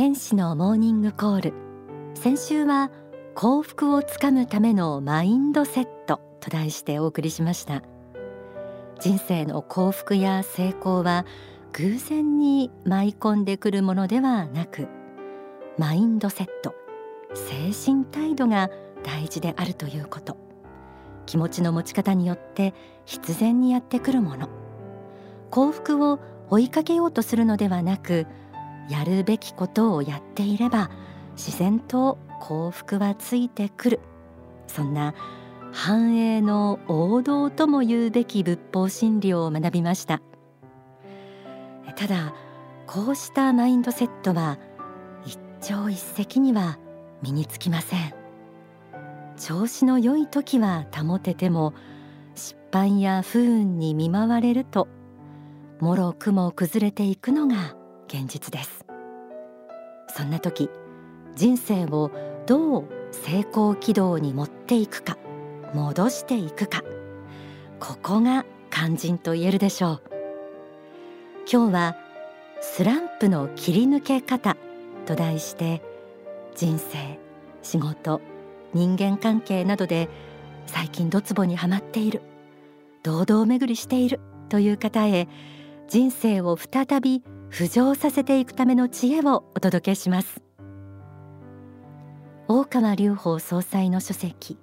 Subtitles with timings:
[0.00, 1.54] 天使のモーニングコール。
[2.14, 2.90] 先週は
[3.34, 7.82] 幸福をつかむためのマインドセットと題してお送りしました。
[8.98, 11.26] 人生の幸福や成功は
[11.74, 14.88] 偶然に舞い込んでくるものではなく
[15.76, 16.74] マインドセット
[17.34, 18.70] 精神態度が
[19.04, 20.38] 大事であるということ。
[21.26, 22.72] 気持ちの持ち方によって
[23.04, 24.48] 必然にやってくるもの。
[25.50, 28.26] 幸福を追いかけようとするのではなく
[28.90, 30.90] やるべきことをやっていれば
[31.36, 34.00] 自然と幸福はついてくる。
[34.66, 35.14] そんな
[35.72, 40.20] 繁栄の王道とも言うべき仏法真理を学びました。
[41.96, 42.34] ただ
[42.86, 44.58] こうしたマインドセットは
[45.24, 46.00] 一朝一
[46.36, 46.78] 夕には
[47.22, 48.14] 身につきません。
[49.36, 51.72] 調子の良い時は保てても
[52.34, 54.88] 失敗や不運に見舞われると
[55.80, 57.74] もろくも崩れていくのが
[58.06, 58.79] 現実です。
[60.10, 60.70] そんな時
[61.34, 62.10] 人生を
[62.46, 65.16] どう成功軌道に持っていくか
[65.74, 66.82] 戻していくか
[67.78, 70.02] ここが肝心と言えるでしょう。
[71.50, 71.96] 今日は
[72.60, 74.56] スランプの切り抜け方
[75.06, 75.82] と題して
[76.54, 77.18] 人生
[77.62, 78.20] 仕事
[78.74, 80.08] 人間関係などで
[80.66, 82.22] 最近ドツボにはまっている
[83.02, 85.26] 堂々巡りしているという方へ
[85.88, 90.40] 人生を再び浮上させていくための知恵をお届けします。
[92.46, 94.56] 大川隆法総裁の書籍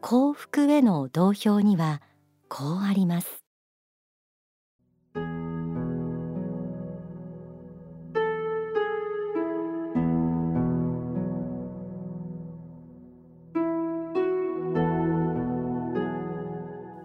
[0.00, 2.02] 幸福への同票には
[2.48, 3.42] こうあります。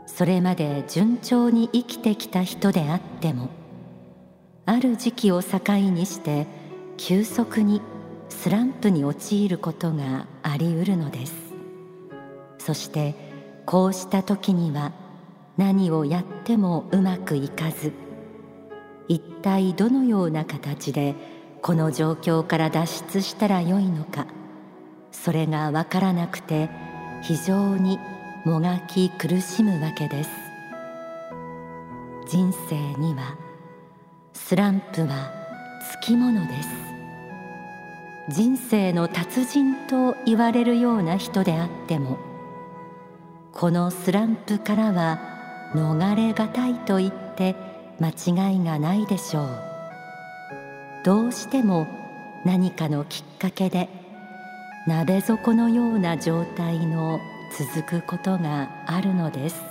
[0.08, 3.61] それまで順調に生きてきた人であっても
[4.66, 6.48] ある時期を境にして
[6.98, 7.82] 急速に
[8.30, 11.34] スランプに陥ることがありうるのです。
[12.58, 13.16] そして
[13.66, 14.92] こうした時には
[15.58, 17.92] 何をやってもうまくいかず
[19.08, 21.16] 一体どのような形で
[21.62, 24.28] この状況から脱出したらよいのか
[25.12, 26.70] それがわからなくて
[27.22, 28.00] 非常に
[28.46, 30.30] もがき苦しむわけです。
[32.28, 33.36] 人生には
[34.34, 35.32] スランプは
[36.02, 36.70] つきものです。
[38.30, 42.18] 人生の達人と言われるような人であっても
[43.52, 45.20] このスランプからは
[45.74, 47.56] 逃れがたいと言って
[48.00, 49.48] 間違いがないでしょう。
[51.04, 51.88] どうしても
[52.46, 53.90] 何かのきっかけで
[54.88, 57.20] 鍋底のような状態の
[57.58, 59.62] 続くことがあるのです。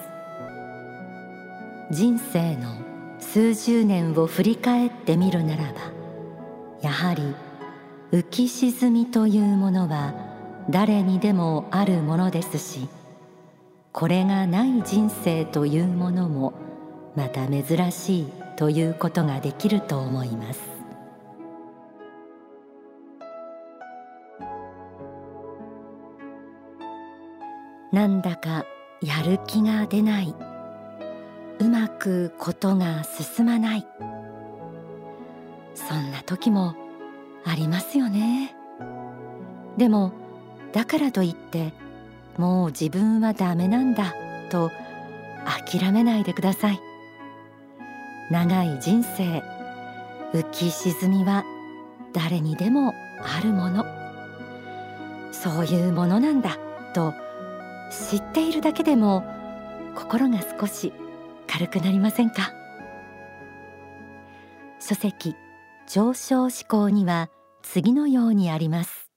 [1.90, 2.89] 人生の
[3.32, 5.92] 数十年を振り返ってみるならば
[6.82, 7.22] やはり
[8.10, 10.14] 浮き沈みというものは
[10.68, 12.88] 誰にでもあるものですし
[13.92, 16.54] これがない人生というものも
[17.14, 20.60] また珍しいということができると思います。
[27.92, 28.66] なんだか
[29.00, 30.49] やる気が出ない。
[31.60, 33.86] うまくことが進まない。
[35.74, 36.74] そんな時も
[37.44, 38.54] ありますよね。
[39.76, 40.12] でも
[40.72, 41.72] だからといって
[42.38, 44.14] もう自分はダメなんだ
[44.50, 44.70] と
[45.68, 46.80] 諦めないでください。
[48.30, 49.42] 長い人生
[50.32, 51.44] 浮き沈みは
[52.14, 53.84] 誰にでもあるもの。
[55.32, 56.56] そういうものなんだ
[56.94, 57.12] と
[57.90, 59.24] 知っているだけでも
[59.94, 60.92] 心が少し
[61.52, 62.52] 軽くなりませんか？
[64.78, 65.34] 書籍
[65.88, 67.28] 上昇志向には
[67.62, 69.10] 次のようにあります。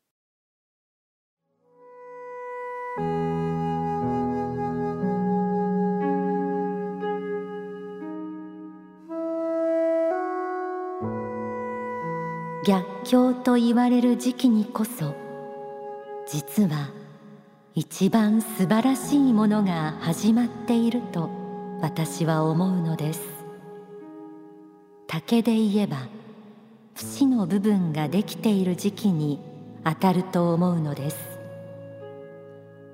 [12.66, 15.14] 逆境と言われる時期にこそ
[16.26, 16.90] 実は
[17.76, 21.43] 一番素晴らしいものが始まっていると
[21.84, 23.20] 私は思うのです。
[25.06, 26.08] 竹で言えば
[26.96, 29.42] 節の部分ができている時期に
[29.84, 31.18] 当たると思うのです。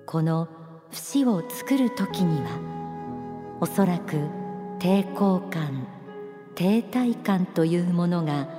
[0.07, 0.47] この
[0.89, 4.15] 節を作る時にはおそらく
[4.79, 5.85] 抵抗感
[6.55, 8.49] 停滞感というものが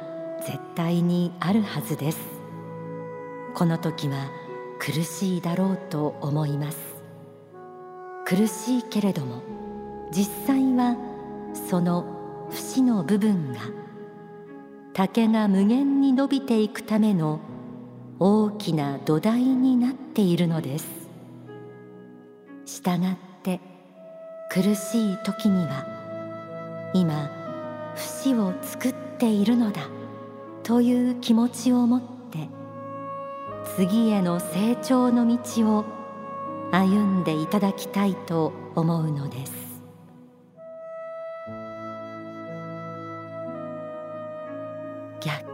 [0.46, 2.20] 絶対にあるはずです。
[3.54, 4.30] この時は
[4.78, 6.78] 苦しいだろうと思います。
[8.24, 9.59] 苦しいけれども
[10.10, 10.96] 実際は
[11.54, 13.60] その節の部分が
[14.92, 17.40] 竹が無限に伸びていくための
[18.18, 21.08] 大きな土台になっているのです。
[22.66, 23.60] したがって
[24.50, 27.30] 苦しい時には今
[27.94, 29.82] 節を作っているのだ
[30.62, 32.48] という気持ちを持って
[33.76, 35.84] 次への成長の道を
[36.72, 39.59] 歩んでいただきたいと思うのです。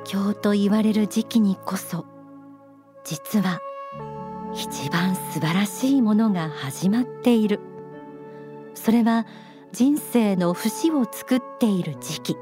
[0.07, 2.07] 境と言われる時期にこそ
[3.05, 3.61] 実は
[4.55, 7.61] 一番素晴らしいものが始まっている。
[8.75, 9.27] それは
[9.73, 12.37] 人生の節を作っている時期。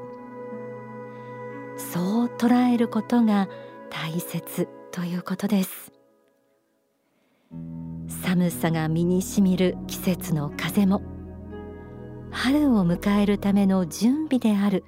[1.77, 3.49] そう捉えることが
[3.89, 5.91] 大切ということです。
[8.07, 11.01] 寒さが身にしみる季節の風も
[12.31, 14.83] 春を迎えるための準備である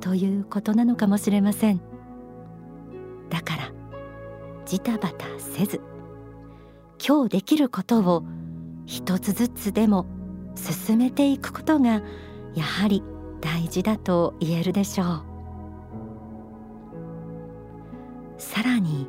[0.00, 1.95] ということなのかもしれません。
[3.30, 3.72] だから
[4.64, 5.80] ジタバタせず
[7.04, 8.24] 今日できることを
[8.86, 10.06] 一つずつでも
[10.54, 12.02] 進めていくことが
[12.54, 13.02] やはり
[13.40, 15.22] 大事だと言えるでしょう。
[18.38, 19.06] さらに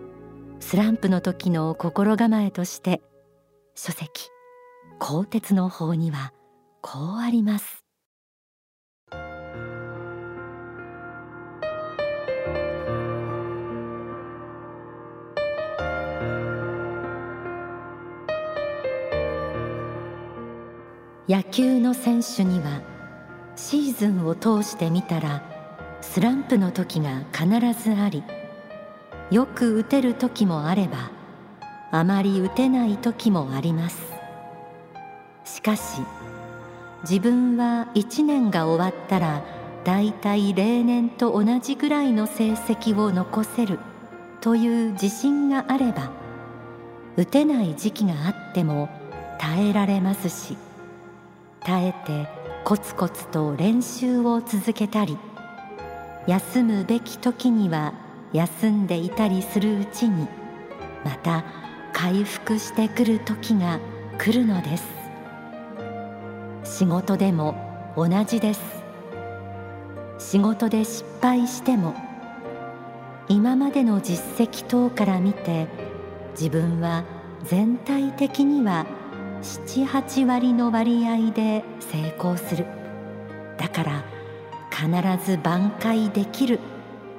[0.59, 3.01] スランプの時の心構えとして
[3.75, 4.29] 書籍
[4.99, 6.33] 鋼鉄の法には
[6.81, 7.76] こうあります。
[21.29, 22.81] 野球の選手には
[23.57, 25.43] シーズンを通してみたら
[25.99, 27.49] スランプの時が必
[27.83, 28.23] ずあり
[29.29, 31.11] よく打てる時もあれば
[31.91, 33.97] あまり打てない時もあります。
[35.43, 36.01] しかし
[37.03, 39.43] 自分は1年が終わったら
[39.83, 43.79] だいたい例年と同じぐらいの成績を残せる
[44.39, 46.09] という自信があれば
[47.17, 48.89] 打てない時期があっても
[49.39, 50.57] 耐えられますし
[51.67, 52.29] 耐えて
[52.63, 55.17] コツコツと練習を続けたり
[56.25, 57.93] 休むべき時には
[58.31, 60.29] 休んでいたりするうちに
[61.03, 61.43] また
[61.91, 63.81] 回復してくる時が
[64.17, 64.85] 来るのです。
[66.63, 68.61] 仕事でも同じです。
[70.19, 71.95] 仕事で失敗しても
[73.27, 75.67] 今までの実績等から見て
[76.31, 77.03] 自分は
[77.43, 78.85] 全体的には
[79.41, 82.65] 78割の割合で成功する。
[83.57, 84.03] だから
[84.69, 86.59] 必ず挽回できる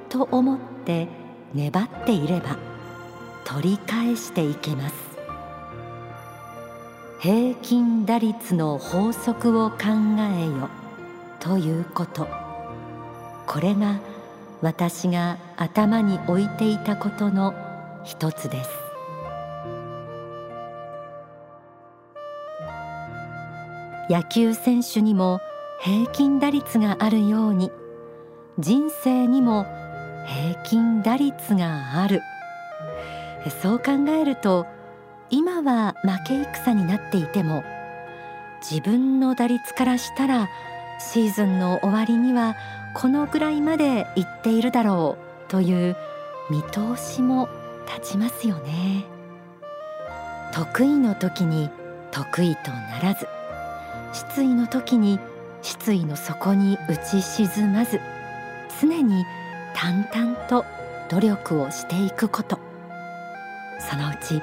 [0.07, 1.07] と思って
[1.53, 2.57] 粘っていれば
[3.43, 4.95] 取り返していけます。
[7.19, 9.77] 平均打率の法則を考
[10.37, 10.69] えよ
[11.39, 12.27] ということ。
[13.45, 13.99] これが
[14.61, 17.53] 私が頭に置いていたことの
[18.05, 18.88] 一つです。
[24.09, 25.39] 野球選手にも
[25.81, 27.71] 平均打率があるように
[28.57, 29.65] 人生にも
[30.25, 32.21] 平均打率がある。
[33.61, 34.65] そう考えると
[35.29, 37.63] 今は負け戦になっていても
[38.61, 40.49] 自分の打率からしたら
[40.99, 42.55] シーズンの終わりには
[42.95, 45.95] このぐらいまでいっているだろうという
[46.49, 47.47] 見通しも
[47.87, 49.05] 立ちますよね。
[50.51, 51.69] 得意の時に
[52.11, 53.27] 得意とならず
[54.13, 55.19] 失意の時に
[55.61, 57.99] 失意の底に打ち沈まず
[58.81, 59.25] 常に
[59.75, 60.65] 淡々と
[61.09, 62.59] 努力をしていくこと。
[63.79, 64.41] そのうち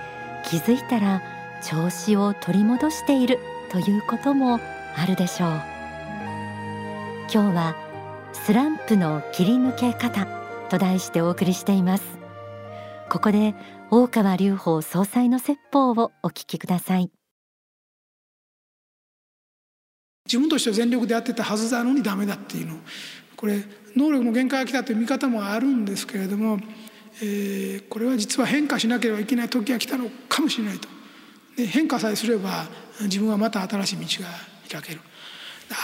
[0.49, 1.23] 気づいたら
[1.63, 3.39] 調子を取り戻している
[3.71, 4.59] ということも
[4.97, 5.51] あるでしょう。
[7.33, 7.77] 今日は
[8.33, 10.27] スランプの切り抜け方
[10.69, 12.05] と題してお送りしています。
[13.09, 13.55] ここで
[13.91, 17.16] 大川隆法総裁の説法をお聞きください。
[20.27, 22.77] 自分としては全力でやってたはずなのにダメだっていうの。
[23.37, 23.63] これ
[23.95, 26.59] 能力の限界が来たという見方もあるんですけれども、
[27.23, 30.89] えー、これは実は変化しなければいけない時が来たのかもしれないと。
[31.57, 32.67] で変化さえすれば
[33.03, 34.31] 自分はまた新しい道が
[34.71, 35.01] 開ける。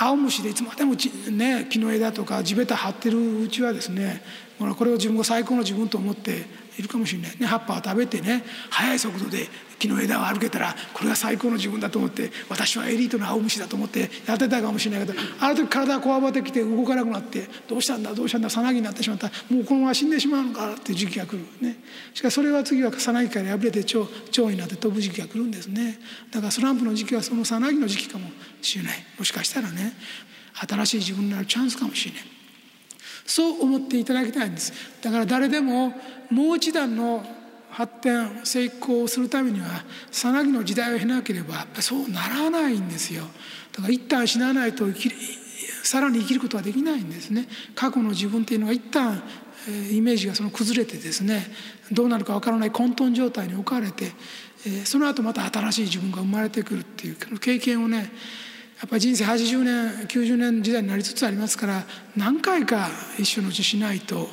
[0.01, 0.95] 青虫でいつまでも
[1.31, 4.23] ね木の枝とか地べた張ってるうちはですね
[4.59, 6.47] これを自分が最高の自分と思って
[6.83, 7.31] いるかもしれない。
[7.39, 9.49] ね葉っぱを食べてね速い速度で
[9.79, 19.29] 木の枝を歩けたらこれが最高の自分だと思って私はエリートの青虫だと思ってやってたかもしれないけどある時体がこわばってきて動かなくなってどうしたんだどうしたんださなぎになってしまった。
[19.49, 21.77] もうこのまま死んでしまうのかっていう時期が来るね。
[22.15, 25.99] しかしそれは次はさなぎから破れて腸腸になって飛ぶ時期が来るんですね。
[26.31, 29.05] だからスランプの時期はそのさなぎの時期かもしれない。
[29.19, 29.95] もしかしたらね
[30.55, 32.42] 新しい自分になるチャンスかもしれない。
[33.25, 34.73] そう思っていただきたいんです。
[35.03, 35.95] だから誰でも
[36.31, 37.25] もう一段の
[37.71, 39.67] 発展成功をするためには
[40.11, 43.25] さなぎの時代を経なければやっぱそうならないんですよ。
[43.73, 44.85] だから一旦死なないと
[45.83, 47.49] さらに生きることはできないんですね。
[47.75, 49.23] 過去の自分っていうのが一旦
[49.91, 51.47] イメージがその崩れてですね
[51.91, 54.13] どうなるかわからない混沌状態に置かれて
[54.85, 58.13] その後また新しい自分が生まれてくるっていう経験をね
[58.83, 61.85] やっぱり人生80年90年時代になりつつありますから
[62.17, 64.29] 何回か一緒のうちしないと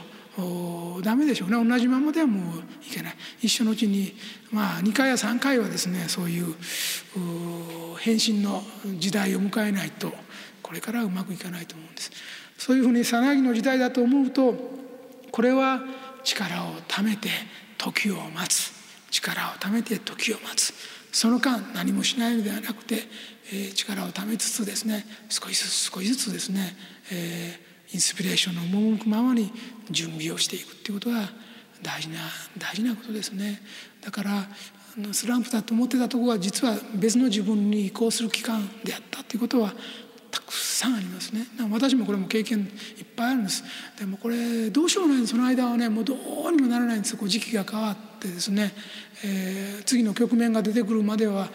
[1.04, 1.70] ダメでしょうね。
[1.70, 3.16] 同じままではもういけない。
[3.44, 4.16] 一緒のうちに
[4.52, 6.56] まあ2回や3回はですねそういう
[8.00, 8.64] 変身の
[8.98, 10.12] 時代を迎えないと
[10.64, 12.12] これからうまくいかないと思うんです。
[12.58, 14.56] そういうふうにさなぎの時代だと思うと
[15.32, 15.84] これは
[16.24, 17.30] 力をためて
[17.78, 18.79] 時を待つ。
[19.22, 20.74] 力をためて時を待つ。
[21.12, 23.04] その間何もしないのではなくて、
[23.52, 26.76] えー、力をためつつですね少しずつ少しずつですね、
[27.12, 28.62] えー、インスピレーションの
[28.96, 29.52] 赴くままに
[29.90, 31.30] 準備をしていくっていうことが
[31.82, 32.20] 大事な
[32.58, 33.62] 大事なことですね。
[34.02, 34.48] だから
[35.14, 39.74] スランプだと思ってたところは実は別の自分に移行する期間であったということは
[40.30, 41.48] たくさんありますね。
[41.72, 43.64] 私もこれも経験いっぱいあるんです。
[43.98, 47.18] でもこれどうしようもないその間はねもうどうにもならないんです。
[47.18, 48.74] こう時期が変わってですね、
[49.24, 51.50] えー、次の局面が出てくるまでは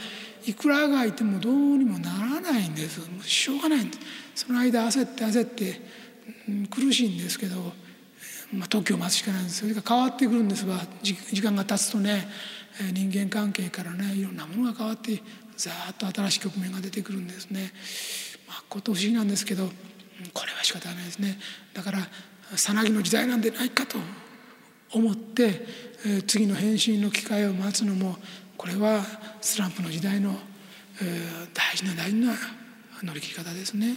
[0.47, 3.00] いくらがいてもどうにもならないんです。
[3.23, 3.85] しょうがない。
[3.85, 3.99] んで
[4.35, 5.80] すその間焦って焦って、
[6.49, 7.73] うん、苦しいんですけど、
[8.52, 9.61] まあ、時を待つしかないんです。
[9.61, 12.28] それが変わってくるんですが時間が経つとね
[12.92, 15.23] 人間関係からねいろんなものが変わって
[15.56, 17.73] ざっと新しい局面が出てくるんですね。
[18.49, 19.68] まあ、こと不思議なんですけど
[20.33, 21.38] これは仕方ないですね。
[21.73, 21.99] だから
[22.56, 23.99] さなぎの時代なんでないかと。
[24.94, 25.66] 思って、
[26.06, 28.16] え、次の返信の機会を待つのも
[28.56, 29.04] これは
[29.40, 30.34] スランプの時代の、
[31.02, 31.22] え、
[31.52, 32.34] 大事な大事な
[33.02, 33.96] 乗り切り方ですね。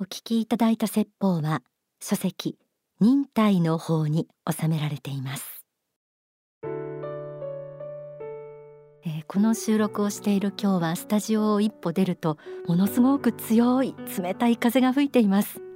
[0.00, 1.62] お聞きいただいた説法は
[2.00, 2.58] 書籍
[3.00, 5.64] 忍耐の方に収められています。
[9.04, 15.71] えー、この収録をしている今日はスタジオを一歩出るとものすごく強い冷たい風が吹いています。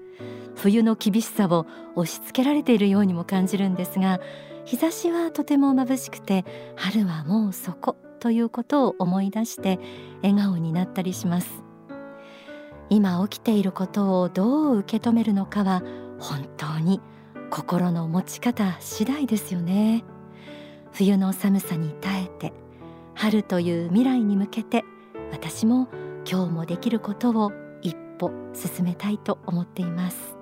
[0.57, 4.21] 冬の厳しさを押し付けられているようにも感じるんですが
[4.65, 6.45] 日差しはとても眩しくて
[6.75, 9.79] 春はもうそこということを思い出して
[10.23, 11.63] 笑顔になったりします。
[12.89, 15.83] 今起きていることをどう受け止めるのかは
[16.19, 17.01] 本当に
[17.51, 20.05] 心の持ち方次第ですよね。
[20.93, 22.53] 冬の寒さに耐えて
[23.15, 24.85] 春という未来に向けて
[25.31, 25.89] 私も
[26.29, 30.36] 今日もできることを一歩進めたいと思っています。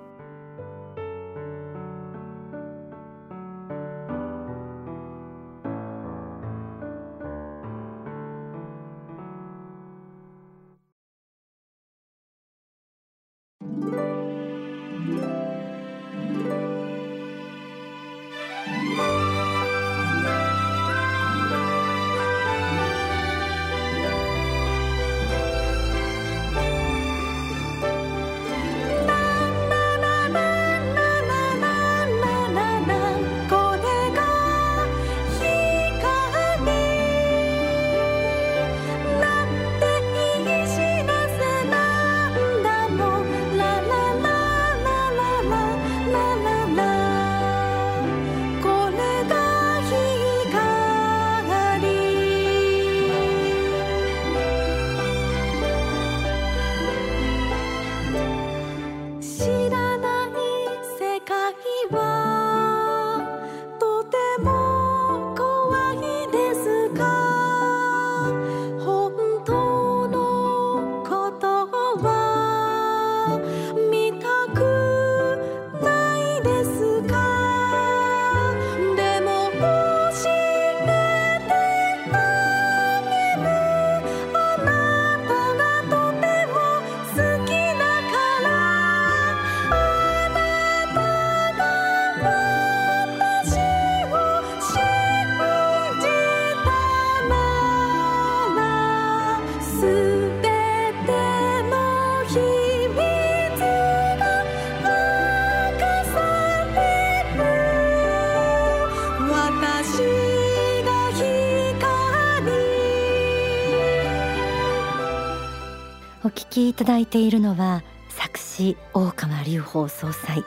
[116.55, 120.45] きいただいているのは作詞大川隆法総裁。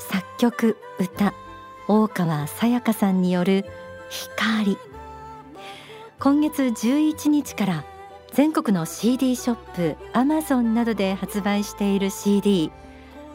[0.00, 1.32] 作曲歌。
[1.86, 3.64] 大川さやかさんによる
[4.10, 4.76] 光。
[6.18, 7.84] 今月11日から
[8.32, 12.72] 全国の CD ショップアマゾンなどで発売している CD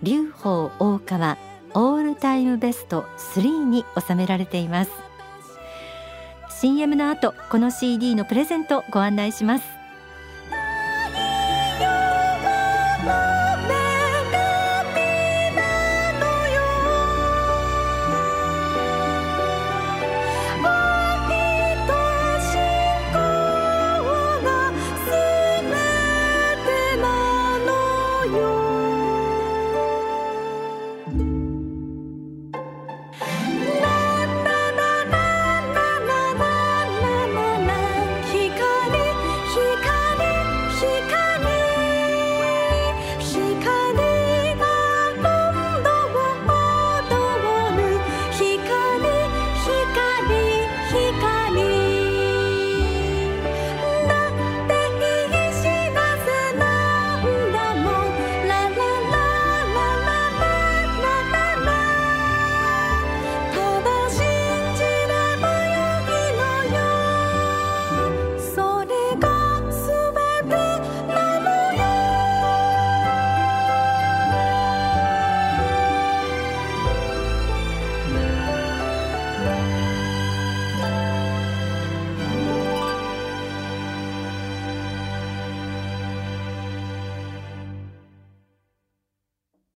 [0.03, 1.37] 劉邦大川
[1.75, 4.91] オールタイムベスト3に収められています。
[6.59, 9.78] CM の後この CD のプレゼントご案内します。